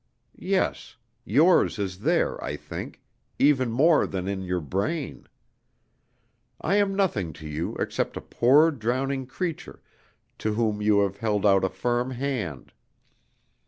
[0.33, 0.95] _Yes,
[1.25, 3.03] yours is there, I think,
[3.37, 5.27] even more than in your brain.
[6.59, 9.79] I am nothing to you except a poor drowning creature
[10.39, 12.73] to whom you have held out a firm hand.